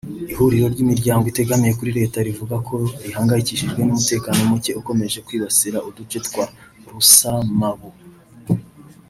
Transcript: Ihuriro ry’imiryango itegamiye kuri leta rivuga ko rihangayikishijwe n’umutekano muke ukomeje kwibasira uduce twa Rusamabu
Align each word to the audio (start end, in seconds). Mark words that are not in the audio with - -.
Ihuriro 0.31 0.65
ry’imiryango 0.73 1.25
itegamiye 1.31 1.73
kuri 1.79 1.91
leta 1.99 2.17
rivuga 2.27 2.55
ko 2.67 2.75
rihangayikishijwe 3.05 3.79
n’umutekano 3.83 4.39
muke 4.49 4.71
ukomeje 4.81 5.17
kwibasira 5.27 5.77
uduce 5.89 6.17
twa 6.27 6.45
Rusamabu 6.89 7.89